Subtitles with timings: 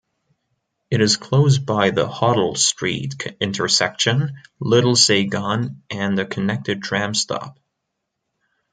[0.89, 7.59] It is close-by the Hoddle Street intersection, Little Saigon and a connected tram stop.